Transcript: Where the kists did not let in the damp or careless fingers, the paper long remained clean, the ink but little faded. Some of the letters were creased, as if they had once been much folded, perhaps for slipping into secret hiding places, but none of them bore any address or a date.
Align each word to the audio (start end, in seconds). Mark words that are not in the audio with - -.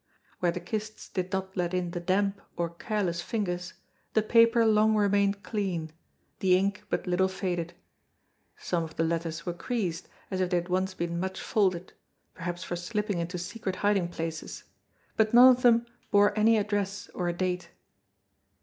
Where 0.39 0.51
the 0.51 0.59
kists 0.59 1.09
did 1.13 1.31
not 1.31 1.55
let 1.55 1.75
in 1.75 1.91
the 1.91 1.99
damp 1.99 2.41
or 2.57 2.71
careless 2.71 3.21
fingers, 3.21 3.75
the 4.15 4.23
paper 4.23 4.65
long 4.65 4.95
remained 4.95 5.43
clean, 5.43 5.91
the 6.39 6.57
ink 6.57 6.85
but 6.89 7.05
little 7.05 7.27
faded. 7.27 7.75
Some 8.57 8.83
of 8.83 8.95
the 8.95 9.03
letters 9.03 9.45
were 9.45 9.53
creased, 9.53 10.07
as 10.31 10.41
if 10.41 10.49
they 10.49 10.57
had 10.57 10.69
once 10.69 10.95
been 10.95 11.19
much 11.19 11.39
folded, 11.39 11.93
perhaps 12.33 12.63
for 12.63 12.75
slipping 12.75 13.19
into 13.19 13.37
secret 13.37 13.75
hiding 13.85 14.07
places, 14.07 14.63
but 15.17 15.35
none 15.35 15.55
of 15.55 15.61
them 15.61 15.85
bore 16.09 16.35
any 16.35 16.57
address 16.57 17.07
or 17.13 17.27
a 17.27 17.33
date. 17.33 17.69